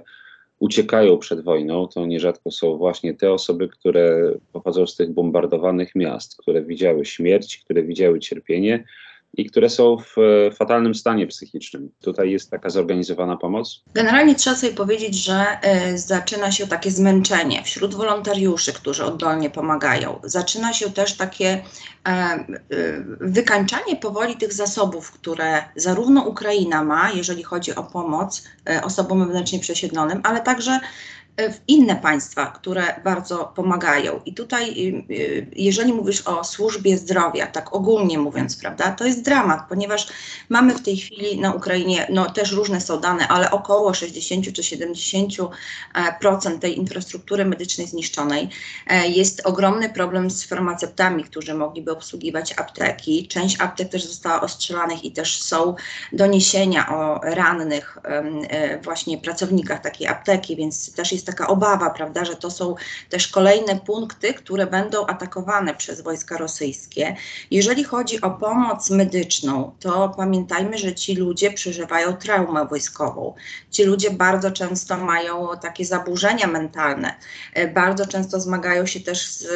uciekają 0.60 1.18
przed 1.18 1.44
wojną, 1.44 1.88
to 1.88 2.06
nierzadko 2.06 2.52
są 2.52 2.78
właśnie 2.78 3.14
te 3.14 3.34
osoby, 3.34 3.68
które 3.68 4.34
pochodzą 4.54 4.88
z 4.88 4.96
tych 4.96 5.14
bombardowanych 5.14 5.96
miast, 5.96 6.38
które 6.38 6.62
widziały 6.62 7.06
śmierć, 7.06 7.58
które 7.58 7.84
widziały 7.84 8.20
cierpienie 8.20 8.84
i 9.34 9.46
które 9.46 9.70
są 9.70 9.98
w 9.98 10.18
e, 10.18 10.52
fatalnym 10.52 10.96
stanie 10.96 11.28
psychicznym. 11.28 11.92
Tutaj 12.02 12.32
jest 12.32 12.52
taka 12.52 12.70
zorganizowana 12.70 13.38
pomoc. 13.38 13.84
Generalnie 13.94 14.36
trzeba 14.36 14.56
sobie 14.56 14.74
powiedzieć, 14.74 15.16
że 15.16 15.46
e, 15.62 15.98
zaczyna 15.98 16.52
się 16.52 16.68
takie 16.68 16.92
zmęczenie 16.92 17.64
wśród 17.64 17.96
wolontariuszy, 17.96 18.74
którzy 18.74 19.06
oddolnie 19.06 19.50
pomagają. 19.50 20.20
Zaczyna 20.24 20.74
się 20.74 20.92
też 20.92 21.14
takie 21.14 21.64
e, 22.08 22.46
wykańczanie 23.22 23.96
powoli 23.96 24.36
tych 24.36 24.54
zasobów, 24.54 25.12
które 25.12 25.64
zarówno 25.76 26.24
Ukraina 26.24 26.84
ma, 26.84 27.12
jeżeli 27.12 27.44
chodzi 27.44 27.76
o 27.76 27.84
pomoc 27.84 28.44
osobom 28.84 29.20
wewnętrznie 29.20 29.60
przesiedlonym, 29.60 30.22
ale 30.24 30.42
także 30.42 30.80
w 31.48 31.60
inne 31.68 31.96
państwa, 31.96 32.46
które 32.46 33.02
bardzo 33.04 33.54
pomagają. 33.56 34.20
I 34.26 34.34
tutaj, 34.34 34.70
y, 35.10 35.14
y, 35.14 35.48
jeżeli 35.56 35.94
mówisz 35.94 36.28
o 36.28 36.44
służbie 36.44 36.98
zdrowia, 36.98 37.48
tak 37.48 37.76
ogólnie 37.76 38.18
mówiąc, 38.18 38.58
prawda, 38.58 38.92
to 38.92 39.06
jest 39.06 39.22
dramat, 39.22 39.70
ponieważ 39.70 40.08
mamy 40.50 40.74
w 40.74 40.82
tej 40.82 40.98
chwili 40.98 41.40
na 41.40 41.54
Ukrainie, 41.54 42.08
no 42.10 42.32
też 42.32 42.52
różne 42.52 42.82
są 42.82 43.00
dane, 43.00 43.28
ale 43.28 43.52
około 43.52 43.94
60 43.94 44.54
czy 44.54 44.62
70% 44.62 45.50
e, 46.56 46.60
tej 46.60 46.78
infrastruktury 46.78 47.46
medycznej 47.46 47.88
zniszczonej. 47.88 48.50
E, 48.88 49.08
Jest 49.08 49.42
ogromny 49.46 49.90
problem 49.90 50.32
z 50.32 50.44
farmaceutami, 50.44 51.24
którzy 51.24 51.54
mogliby 51.54 51.92
obsługiwać 51.92 52.54
apteki. 52.58 53.28
Część 53.28 53.62
aptek 53.62 53.90
też 53.90 54.06
została 54.06 54.42
ostrzelanych 54.42 55.06
i 55.06 55.12
też 55.12 55.42
są 55.42 55.76
doniesienia 56.14 56.90
o 56.90 57.20
rannych 57.24 57.98
e, 58.04 58.82
właśnie 58.82 59.18
pracownikach 59.18 59.82
takiej 59.82 60.08
apteki, 60.08 60.56
więc 60.56 60.94
też 60.94 61.12
jest 61.12 61.29
taka 61.30 61.48
obawa, 61.48 61.90
prawda, 61.90 62.26
że 62.26 62.36
to 62.36 62.52
są 62.52 62.76
też 63.10 63.28
kolejne 63.28 63.80
punkty, 63.80 64.34
które 64.34 64.68
będą 64.68 65.06
atakowane 65.06 65.76
przez 65.76 66.02
wojska 66.02 66.38
rosyjskie. 66.38 67.16
Jeżeli 67.52 67.84
chodzi 67.84 68.22
o 68.22 68.32
pomoc 68.32 68.90
medyczną, 68.90 69.72
to 69.80 70.14
pamiętajmy, 70.18 70.78
że 70.78 70.96
ci 70.96 71.16
ludzie 71.16 71.52
przeżywają 71.52 72.14
traumę 72.14 72.66
wojskową. 72.66 73.34
Ci 73.72 73.84
ludzie 73.84 74.12
bardzo 74.12 74.52
często 74.52 74.98
mają 74.98 75.48
takie 75.62 75.86
zaburzenia 75.86 76.48
mentalne, 76.48 77.16
e, 77.54 77.68
bardzo 77.68 78.06
często 78.06 78.40
zmagają 78.40 78.86
się 78.86 79.00
też 79.00 79.28
z 79.28 79.48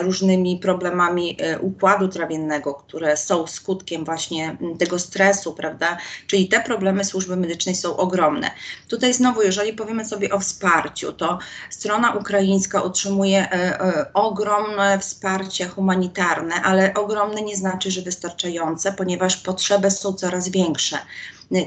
różnymi 0.00 0.58
problemami 0.58 1.36
e, 1.40 1.58
układu 1.58 2.08
trawiennego, 2.08 2.74
które 2.74 3.16
są 3.16 3.46
skutkiem 3.46 4.04
właśnie 4.04 4.56
tego 4.78 4.98
stresu, 4.98 5.52
prawda? 5.52 5.96
Czyli 6.26 6.48
te 6.48 6.60
problemy 6.60 7.04
służby 7.04 7.36
medycznej 7.36 7.74
są 7.74 7.96
ogromne. 7.96 8.50
Tutaj 8.88 9.14
znowu, 9.14 9.42
jeżeli 9.42 9.72
powiemy 9.72 10.04
sobie 10.04 10.30
o 10.30 10.40
wsparciu, 10.40 11.07
to 11.12 11.38
strona 11.70 12.12
ukraińska 12.12 12.82
otrzymuje 12.82 13.38
e, 13.52 13.80
e, 13.80 14.12
ogromne 14.14 14.98
wsparcie 14.98 15.68
humanitarne, 15.68 16.54
ale 16.54 16.94
ogromne 16.94 17.42
nie 17.42 17.56
znaczy, 17.56 17.90
że 17.90 18.02
wystarczające, 18.02 18.92
ponieważ 18.92 19.36
potrzeby 19.36 19.90
są 19.90 20.12
coraz 20.12 20.48
większe. 20.48 20.98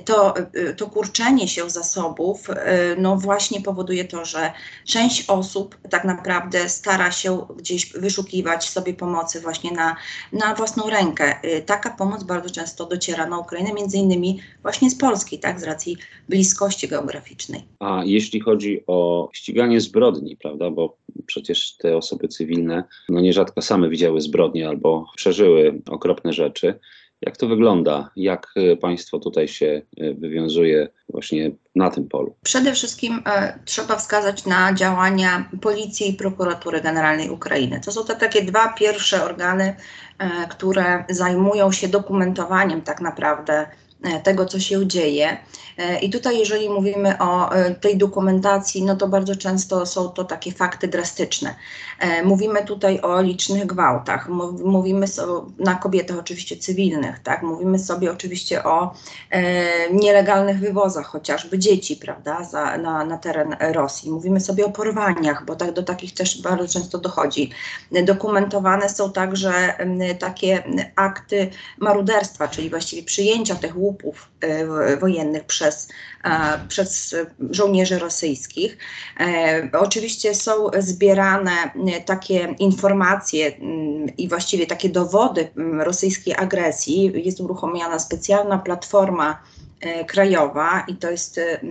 To, 0.05 0.38
e, 0.38 0.73
to 0.73 0.88
kurczenie 0.88 1.47
się 1.47 1.69
zasobów 1.69 2.50
e, 2.50 2.95
no 2.97 3.17
właśnie 3.17 3.61
powoduje 3.61 4.05
to, 4.05 4.25
że 4.25 4.51
część 4.85 5.29
osób 5.29 5.77
tak 5.89 6.03
naprawdę 6.05 6.69
stara 6.69 7.11
się 7.11 7.47
gdzieś 7.57 7.93
wyszukiwać 7.93 8.69
sobie 8.69 8.93
pomocy 8.93 9.41
właśnie 9.41 9.71
na, 9.71 9.95
na 10.33 10.55
własną 10.55 10.89
rękę. 10.89 11.35
Taka 11.65 11.89
pomoc 11.89 12.23
bardzo 12.23 12.50
często 12.50 12.85
dociera 12.85 13.25
na 13.25 13.39
Ukrainę, 13.39 13.73
między 13.73 13.97
innymi 13.97 14.39
właśnie 14.61 14.89
z 14.89 14.95
Polski, 14.95 15.39
tak, 15.39 15.59
z 15.59 15.63
racji 15.63 15.97
bliskości 16.29 16.88
geograficznej. 16.88 17.63
A 17.79 18.01
jeśli 18.05 18.39
chodzi 18.39 18.83
o 18.88 19.29
ściganie 19.33 19.81
zbrodni, 19.81 20.38
prawda, 20.38 20.71
bo 20.71 20.97
przecież 21.25 21.75
te 21.77 21.97
osoby 21.97 22.27
cywilne 22.27 22.83
no 23.09 23.21
nierzadko 23.21 23.61
same 23.61 23.89
widziały 23.89 24.21
zbrodnie 24.21 24.67
albo 24.67 25.05
przeżyły 25.15 25.81
okropne 25.89 26.33
rzeczy. 26.33 26.79
Jak 27.22 27.38
to 27.38 27.48
wygląda? 27.48 28.10
Jak 28.16 28.48
e, 28.56 28.78
państwo 28.78 29.20
tutaj 29.20 29.48
się 29.48 29.82
e, 29.98 30.13
wywiązuje 30.13 30.88
właśnie 31.10 31.51
na 31.75 31.90
tym 31.90 32.08
polu? 32.08 32.36
Przede 32.44 32.74
wszystkim 32.74 33.22
e, 33.25 33.60
trzeba 33.66 33.96
wskazać 33.96 34.46
na 34.46 34.74
działania 34.74 35.50
Policji 35.62 36.10
i 36.10 36.13
Prokuratury 36.13 36.82
Generalnej 36.82 37.30
Ukrainy. 37.30 37.82
To 37.86 37.92
są 37.92 38.06
te 38.06 38.16
takie 38.16 38.42
dwa 38.42 38.74
pierwsze 38.74 39.24
organy, 39.24 39.75
e, 40.20 40.48
które 40.50 41.06
zajmują 41.10 41.72
się 41.72 41.88
dokumentowaniem 41.88 42.82
tak 42.82 43.01
naprawdę 43.01 43.68
tego, 44.24 44.46
co 44.46 44.60
się 44.60 44.88
dzieje. 44.88 45.38
E, 45.77 46.00
I 46.00 46.10
tutaj, 46.10 46.39
jeżeli 46.39 46.70
mówimy 46.70 47.17
o 47.20 47.55
e, 47.55 47.75
tej 47.75 47.98
dokumentacji, 47.98 48.84
no 48.84 48.96
to 48.96 49.08
bardzo 49.08 49.36
często 49.36 49.86
są 49.86 50.10
to 50.10 50.24
takie 50.24 50.51
fakty 50.51 50.88
drastyczne. 50.88 51.55
E, 52.00 52.24
Mówimy 52.24 52.65
tutaj 52.65 53.01
o 53.01 53.22
licznych 53.22 53.65
gwałtach, 53.65 54.29
mów- 54.29 54.62
mówimy 54.62 55.08
so, 55.08 55.46
na 55.60 55.75
kobietach 55.75 56.17
oczywiście 56.20 56.58
cywilnych, 56.58 57.20
tak? 57.20 57.43
Mówimy 57.43 57.79
sobie 57.79 58.12
oczywiście 58.12 58.63
o 58.63 58.93
e, 59.29 59.93
nielegalnych 59.93 60.60
wywozach 60.60 61.05
chociażby 61.05 61.60
dzieci, 61.60 61.96
prawda, 61.96 62.43
za, 62.43 62.77
na, 62.77 63.05
na 63.05 63.17
teren 63.17 63.55
Rosji. 63.60 64.12
Mówimy 64.12 64.39
sobie 64.39 64.65
o 64.65 64.70
porwaniach, 64.70 65.46
bo 65.46 65.55
tak, 65.55 65.72
do 65.74 65.84
takich 65.84 66.13
też 66.13 66.41
bardzo 66.41 66.67
często 66.67 66.98
dochodzi. 66.98 67.50
Dokumentowane 68.03 68.89
są 68.89 69.12
także 69.12 69.77
m, 69.77 70.00
takie 70.20 70.63
akty 70.96 71.50
maruderstwa, 71.77 72.48
czyli 72.48 72.70
właściwie 72.70 73.03
przyjęcia 73.03 73.55
tych 73.55 73.77
łupów 73.77 73.90
e, 74.41 74.65
w- 74.65 75.00
wojennych 75.00 75.43
przez, 75.43 75.88
e, 76.24 76.60
przez 76.67 77.15
żołnierzy 77.51 78.00
rosyjskich. 78.00 78.77
E, 79.19 79.69
oczywiście 79.79 80.36
są 80.36 80.51
zbierane 80.79 81.51
e, 81.51 82.01
takie 82.01 82.55
informacje 82.60 83.55
mm, 83.55 84.15
i 84.17 84.27
właściwie 84.27 84.67
takie 84.67 84.89
dowody 84.89 85.48
mm, 85.57 85.81
rosyjskiej 85.81 86.36
agresji. 86.38 87.12
Jest 87.25 87.39
uruchomiona 87.39 88.00
specjalna 88.00 88.57
platforma 88.57 89.41
e, 89.81 90.05
krajowa 90.05 90.83
i 90.88 90.95
to 90.95 91.12
jest 91.12 91.38
e, 91.38 91.62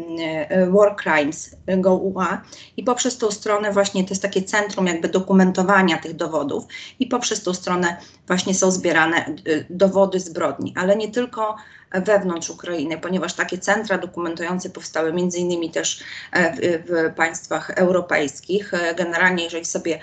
e, 0.48 0.70
War 0.70 0.96
Crimes 0.96 1.56
Go.ua 1.78 2.42
i 2.76 2.82
poprzez 2.84 3.18
tą 3.18 3.30
stronę 3.30 3.72
właśnie 3.72 4.04
to 4.04 4.10
jest 4.10 4.22
takie 4.22 4.42
centrum 4.42 4.86
jakby 4.86 5.08
dokumentowania 5.08 5.98
tych 5.98 6.16
dowodów 6.16 6.64
i 6.98 7.06
poprzez 7.06 7.42
tą 7.42 7.54
stronę 7.54 7.96
właśnie 8.26 8.54
są 8.54 8.70
zbierane 8.70 9.16
e, 9.16 9.34
dowody 9.70 10.20
zbrodni, 10.20 10.74
ale 10.76 10.96
nie 10.96 11.08
tylko 11.10 11.56
wewnątrz 11.92 12.50
Ukrainy, 12.50 12.99
ponieważ 12.99 13.35
takie 13.35 13.59
centra 13.59 13.99
dokumentujące 13.99 14.70
powstały 14.70 15.12
między 15.12 15.38
innymi 15.38 15.70
też 15.70 16.00
e, 16.32 16.52
w, 16.52 16.82
w 16.87 17.14
państwach 17.14 17.70
europejskich. 17.70 18.75
E, 18.75 18.94
Generalnie 18.94 19.44
jeżeli 19.44 19.64
sobie 19.64 20.00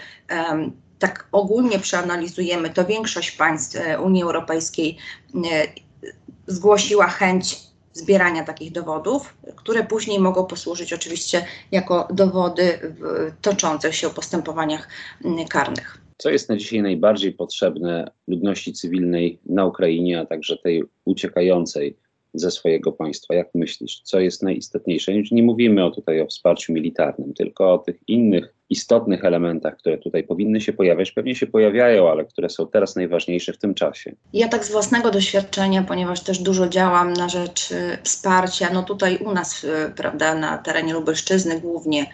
tak 0.99 1.27
ogólnie 1.31 1.79
przeanalizujemy, 1.79 2.69
to 2.69 2.85
większość 2.85 3.31
państw 3.31 3.75
e, 3.75 3.99
Unii 3.99 4.23
Europejskiej 4.23 4.97
zgłosiła 6.47 7.07
chęć 7.07 7.59
zbierania 7.93 8.43
takich 8.43 8.71
dowodów, 8.71 9.33
które 9.55 9.83
później 9.83 10.19
mogą 10.19 10.45
posłużyć 10.45 10.93
oczywiście 10.93 11.45
jako 11.71 12.07
dowody 12.13 12.79
w 12.81 13.31
toczących 13.41 13.95
się 13.95 14.09
postępowaniach 14.09 14.87
karnych. 15.49 16.06
Co 16.17 16.29
jest 16.29 16.49
na 16.49 16.57
dzisiaj 16.57 16.81
najbardziej 16.81 17.33
potrzebne 17.33 18.11
ludności 18.27 18.73
cywilnej 18.73 19.39
na 19.45 19.65
Ukrainie, 19.65 20.19
a 20.19 20.25
także 20.25 20.57
tej 20.57 20.83
uciekającej 21.05 21.95
ze 22.33 22.51
swojego 22.51 22.91
państwa. 22.91 23.33
Jak 23.35 23.47
myślisz, 23.55 24.01
co 24.03 24.19
jest 24.19 24.43
najistotniejsze? 24.43 25.13
Już 25.13 25.31
nie 25.31 25.43
mówimy 25.43 25.85
o 25.85 25.91
tutaj 25.91 26.21
o 26.21 26.27
wsparciu 26.27 26.73
militarnym, 26.73 27.33
tylko 27.33 27.73
o 27.73 27.77
tych 27.77 27.99
innych 28.07 28.53
istotnych 28.69 29.25
elementach, 29.25 29.77
które 29.77 29.97
tutaj 29.97 30.23
powinny 30.23 30.61
się 30.61 30.73
pojawiać. 30.73 31.11
Pewnie 31.11 31.35
się 31.35 31.47
pojawiają, 31.47 32.09
ale 32.11 32.25
które 32.25 32.49
są 32.49 32.67
teraz 32.67 32.95
najważniejsze 32.95 33.53
w 33.53 33.57
tym 33.57 33.73
czasie. 33.73 34.15
Ja 34.33 34.47
tak 34.47 34.65
z 34.65 34.71
własnego 34.71 35.11
doświadczenia, 35.11 35.83
ponieważ 35.83 36.23
też 36.23 36.39
dużo 36.39 36.69
działam 36.69 37.13
na 37.13 37.29
rzecz 37.29 37.71
y, 37.71 37.97
wsparcia, 38.03 38.69
no 38.73 38.83
tutaj 38.83 39.17
u 39.17 39.31
nas, 39.31 39.63
y, 39.63 39.67
prawda, 39.95 40.35
na 40.35 40.57
terenie 40.57 40.93
Lubelszczyzny 40.93 41.59
głównie 41.59 42.05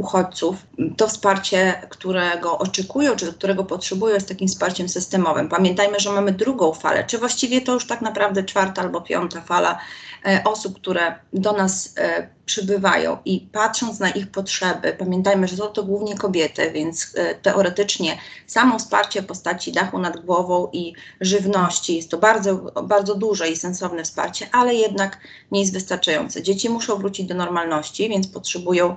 uchodźców, 0.00 0.56
to 0.96 1.08
wsparcie, 1.08 1.82
którego 1.88 2.58
oczekują, 2.58 3.16
czy 3.16 3.32
którego 3.32 3.64
potrzebują, 3.64 4.14
jest 4.14 4.28
takim 4.28 4.48
wsparciem 4.48 4.88
systemowym. 4.88 5.48
Pamiętajmy, 5.48 6.00
że 6.00 6.12
mamy 6.12 6.32
drugą 6.32 6.72
falę, 6.72 7.04
czy 7.04 7.18
właściwie 7.18 7.60
to 7.60 7.72
już 7.72 7.86
tak 7.86 8.00
naprawdę 8.00 8.44
czwarta 8.44 8.82
albo 8.82 9.00
piąta 9.00 9.40
fala 9.40 9.78
e, 10.26 10.44
osób, 10.44 10.80
które 10.80 11.14
do 11.32 11.52
nas 11.52 11.94
e, 11.98 12.28
przybywają 12.50 13.18
i 13.24 13.40
patrząc 13.52 14.00
na 14.00 14.10
ich 14.10 14.30
potrzeby, 14.30 14.96
pamiętajmy, 14.98 15.48
że 15.48 15.56
są 15.56 15.66
to 15.66 15.82
głównie 15.82 16.16
kobiety, 16.16 16.70
więc 16.70 17.12
e, 17.14 17.34
teoretycznie 17.34 18.18
samo 18.46 18.78
wsparcie 18.78 19.22
w 19.22 19.26
postaci 19.26 19.72
dachu 19.72 19.98
nad 19.98 20.20
głową 20.20 20.68
i 20.72 20.94
żywności 21.20 21.96
jest 21.96 22.10
to 22.10 22.18
bardzo, 22.18 22.56
bardzo 22.82 23.14
duże 23.14 23.48
i 23.48 23.56
sensowne 23.56 24.04
wsparcie, 24.04 24.46
ale 24.52 24.74
jednak 24.74 25.18
nie 25.52 25.60
jest 25.60 25.72
wystarczające. 25.72 26.42
Dzieci 26.42 26.68
muszą 26.68 26.96
wrócić 26.96 27.26
do 27.26 27.34
normalności, 27.34 28.08
więc 28.08 28.28
potrzebują 28.28 28.96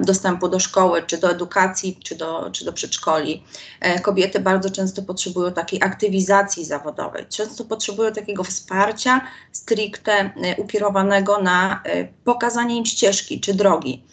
dostępu 0.00 0.48
do 0.48 0.60
szkoły, 0.60 1.02
czy 1.02 1.18
do 1.18 1.30
edukacji, 1.30 1.98
czy 2.04 2.14
do, 2.14 2.50
czy 2.52 2.64
do 2.64 2.72
przedszkoli. 2.72 3.44
E, 3.80 4.00
kobiety 4.00 4.40
bardzo 4.40 4.70
często 4.70 5.02
potrzebują 5.02 5.52
takiej 5.52 5.82
aktywizacji 5.82 6.64
zawodowej, 6.64 7.26
często 7.28 7.64
potrzebują 7.64 8.12
takiego 8.12 8.44
wsparcia 8.44 9.20
stricte 9.52 10.12
e, 10.12 10.56
ukierowanego 10.56 11.42
na 11.42 11.82
e, 11.84 12.04
pokazanie 12.04 12.76
im 12.76 12.86
ścieżki 12.86 13.40
czy 13.40 13.54
drogi. 13.54 14.04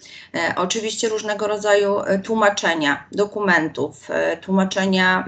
Oczywiście 0.55 1.10
różnego 1.10 1.48
rodzaju 1.48 1.95
tłumaczenia 2.24 3.07
dokumentów, 3.12 4.07
tłumaczenia 4.41 5.25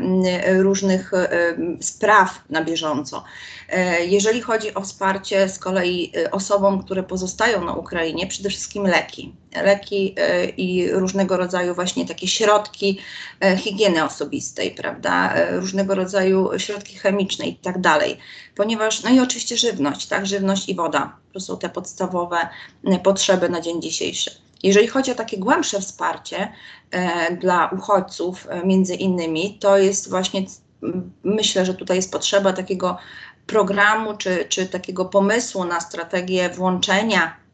różnych 0.48 1.12
spraw 1.82 2.41
na 2.50 2.63
bieżąco. 2.63 3.24
Jeżeli 4.00 4.41
chodzi 4.41 4.74
o 4.74 4.82
wsparcie 4.82 5.50
z 5.50 5.60
kolei 5.60 6.12
osobom, 6.32 6.84
które 6.84 7.03
pozostają 7.03 7.65
na 7.65 7.74
Ukrainie, 7.74 8.27
przede 8.27 8.50
wszystkim 8.50 8.84
leki. 8.84 9.36
Leki 9.63 10.15
e, 10.17 10.45
i 10.45 10.91
różnego 10.91 11.38
rodzaju 11.38 11.75
właśnie 11.75 12.05
takie 12.05 12.27
środki 12.27 13.00
e, 13.39 13.57
higieny 13.57 14.03
osobistej, 14.03 14.71
prawda, 14.71 15.33
e, 15.33 15.59
różnego 15.59 15.95
rodzaju 15.95 16.50
środki 16.57 16.95
chemiczne 16.95 17.45
i 17.47 17.55
tak 17.55 17.81
dalej. 17.81 18.17
Ponieważ, 18.55 19.03
no 19.03 19.09
i 19.09 19.19
oczywiście 19.19 19.57
żywność, 19.57 20.07
tak, 20.07 20.25
żywność 20.25 20.69
i 20.69 20.75
woda. 20.75 21.15
To 21.33 21.39
są 21.39 21.57
te 21.57 21.69
podstawowe 21.69 22.38
potrzeby 23.03 23.50
na 23.50 23.62
dzień 23.62 23.81
dzisiejszy. 23.81 24.31
Jeżeli 24.63 24.88
chodzi 24.88 25.12
o 25.12 25.15
takie 25.15 25.38
głębsze 25.38 25.81
wsparcie 25.81 26.51
dla 27.41 27.69
uchodźców, 27.77 28.47
między 28.65 28.95
innymi, 28.95 29.57
to 29.59 29.77
jest 29.77 30.09
właśnie, 30.09 30.45
myślę, 31.24 31.65
że 31.65 31.74
tutaj 31.74 31.97
jest 31.97 32.12
potrzeba 32.12 32.53
takiego 32.53 32.97
programu 33.47 34.17
czy, 34.17 34.45
czy 34.50 34.65
takiego 34.65 35.05
pomysłu 35.05 35.65
na 35.65 35.81
strategię 35.81 36.50
włączenia 36.50 37.44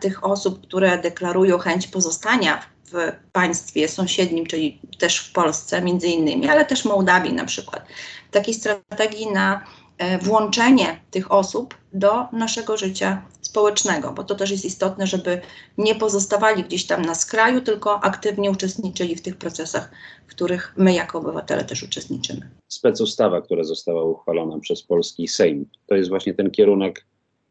tych 0.00 0.24
osób, 0.24 0.66
które 0.66 0.98
deklarują 0.98 1.58
chęć 1.58 1.86
pozostania 1.86 2.62
w 2.92 3.12
państwie 3.32 3.88
sąsiednim, 3.88 4.46
czyli 4.46 4.80
też 4.98 5.18
w 5.18 5.32
Polsce 5.32 5.82
między 5.82 6.08
innymi, 6.08 6.48
ale 6.48 6.64
też 6.64 6.84
Mołdawii 6.84 7.32
na 7.32 7.44
przykład. 7.44 7.86
Takiej 8.30 8.54
strategii 8.54 9.26
na 9.26 9.64
e, 9.98 10.18
włączenie 10.18 11.00
tych 11.10 11.32
osób 11.32 11.74
do 11.92 12.26
naszego 12.32 12.76
życia 12.76 13.22
społecznego, 13.40 14.12
bo 14.12 14.24
to 14.24 14.34
też 14.34 14.50
jest 14.50 14.64
istotne, 14.64 15.06
żeby 15.06 15.40
nie 15.78 15.94
pozostawali 15.94 16.64
gdzieś 16.64 16.86
tam 16.86 17.02
na 17.02 17.14
skraju, 17.14 17.60
tylko 17.60 18.04
aktywnie 18.04 18.50
uczestniczyli 18.50 19.16
w 19.16 19.22
tych 19.22 19.36
procesach, 19.36 19.90
w 20.26 20.30
których 20.30 20.74
my 20.76 20.94
jako 20.94 21.18
obywatele 21.18 21.64
też 21.64 21.82
uczestniczymy. 21.82 22.50
Specustawa, 22.68 23.42
która 23.42 23.64
została 23.64 24.04
uchwalona 24.04 24.58
przez 24.58 24.82
polski 24.82 25.28
Sejm, 25.28 25.66
to 25.86 25.94
jest 25.94 26.08
właśnie 26.08 26.34
ten 26.34 26.50
kierunek, 26.50 27.04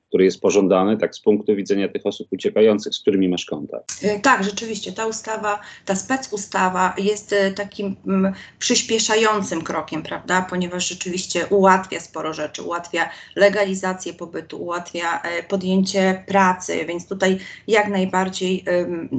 który 0.07 0.25
jest 0.25 0.41
pożądany, 0.41 0.97
tak 0.97 1.15
z 1.15 1.19
punktu 1.19 1.55
widzenia 1.55 1.89
tych 1.89 2.05
osób 2.05 2.27
uciekających, 2.31 2.93
z 2.95 2.99
którymi 2.99 3.29
masz 3.29 3.45
kontakt. 3.45 4.03
E, 4.03 4.19
Tak, 4.19 4.43
rzeczywiście, 4.43 4.91
ta 4.91 5.05
ustawa, 5.05 5.59
ta 5.85 5.95
specustawa 5.95 6.93
jest 6.97 7.33
e, 7.33 7.51
takim 7.51 7.95
mm, 8.07 8.33
przyspieszającym 8.59 9.61
krokiem, 9.61 10.03
prawda, 10.03 10.47
ponieważ 10.49 10.89
rzeczywiście 10.89 11.45
ułatwia 11.47 11.99
sporo 11.99 12.33
rzeczy, 12.33 12.63
ułatwia 12.63 13.09
legalizację 13.35 14.13
pobytu, 14.13 14.63
ułatwia 14.63 15.21
e, 15.21 15.43
podjęcie 15.43 16.23
pracy, 16.27 16.85
więc 16.85 17.07
tutaj 17.07 17.37
jak 17.67 17.87
najbardziej 17.87 18.63
em, 18.65 19.09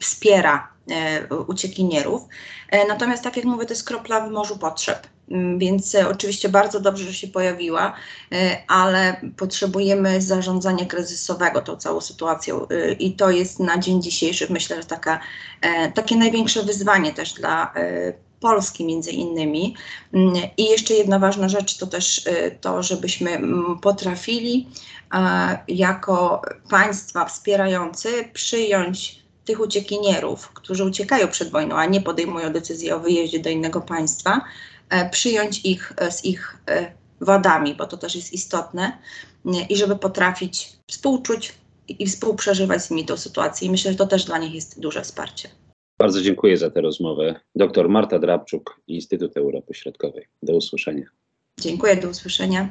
wspiera 0.00 0.68
e, 0.90 1.26
uciekinierów. 1.34 2.22
E, 2.70 2.86
Natomiast, 2.86 3.22
tak 3.22 3.36
jak 3.36 3.46
mówię, 3.46 3.66
to 3.66 3.72
jest 3.72 3.84
kropla 3.84 4.20
w 4.20 4.30
morzu 4.30 4.58
potrzeb. 4.58 5.06
Mm, 5.30 5.58
Więc 5.58 5.94
e, 5.94 6.08
oczywiście 6.08 6.48
bardzo 6.48 6.80
dobrze, 6.80 7.04
że 7.04 7.14
się 7.14 7.28
pojawiła, 7.28 7.92
ale 8.68 9.20
potrzebujemy 9.36 10.22
zarządzania 10.22 10.86
kryzysowego 10.86 11.62
tą 11.62 11.76
całą 11.76 12.00
sytuacją 12.00 12.66
i 12.98 13.12
to 13.12 13.30
jest 13.30 13.60
na 13.60 13.78
dzień 13.78 14.02
dzisiejszy 14.02 14.46
myślę, 14.50 14.76
że 14.76 14.88
taka, 14.88 15.20
takie 15.94 16.16
największe 16.16 16.62
wyzwanie 16.62 17.12
też 17.12 17.32
dla 17.32 17.74
Polski 18.40 18.84
między 18.84 19.10
innymi. 19.10 19.76
Mm, 20.12 20.34
I 20.56 20.64
jeszcze 20.64 20.94
jedna 20.94 21.18
ważna 21.18 21.48
rzecz 21.48 21.76
to 21.78 21.86
też 21.86 22.28
to, 22.60 22.82
żebyśmy 22.82 23.30
mm, 23.30 23.78
potrafili 23.78 24.68
jako 25.68 26.42
państwa 26.70 27.24
wspierający 27.24 28.28
przyjąć 28.32 29.19
tych 29.50 29.60
uciekinierów, 29.60 30.48
którzy 30.48 30.84
uciekają 30.84 31.28
przed 31.28 31.50
wojną, 31.50 31.76
a 31.76 31.86
nie 31.86 32.00
podejmują 32.00 32.52
decyzji 32.52 32.92
o 32.92 33.00
wyjeździe 33.00 33.38
do 33.38 33.50
innego 33.50 33.80
państwa, 33.80 34.40
e, 34.90 35.10
przyjąć 35.10 35.64
ich 35.64 35.92
e, 35.96 36.12
z 36.12 36.24
ich 36.24 36.56
e, 36.68 36.92
wadami, 37.20 37.74
bo 37.74 37.86
to 37.86 37.96
też 37.96 38.16
jest 38.16 38.32
istotne, 38.32 38.98
i 39.68 39.76
żeby 39.76 39.96
potrafić 39.96 40.72
współczuć 40.86 41.54
i 41.88 42.02
i 42.02 42.06
współprzeżywać 42.06 42.82
z 42.82 42.90
nimi 42.90 43.04
tą 43.04 43.16
sytuację. 43.16 43.68
I 43.68 43.70
myślę, 43.70 43.92
że 43.92 43.98
to 43.98 44.06
też 44.06 44.24
dla 44.24 44.38
nich 44.38 44.54
jest 44.54 44.80
duże 44.80 45.02
wsparcie. 45.02 45.48
Bardzo 45.98 46.22
dziękuję 46.22 46.56
za 46.56 46.70
tę 46.70 46.80
rozmowę. 46.80 47.40
Doktor 47.54 47.88
Marta 47.88 48.18
Drabczuk, 48.18 48.80
Instytut 48.86 49.36
Europy 49.36 49.74
Środkowej. 49.74 50.26
Do 50.42 50.56
usłyszenia. 50.56 51.06
Dziękuję, 51.60 51.96
do 51.96 52.08
usłyszenia. 52.08 52.70